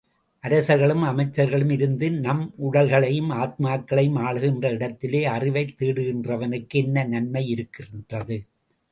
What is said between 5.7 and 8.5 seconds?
தேடுகின்றவனுக்கு என்ன நன்மையிருக்கிறது?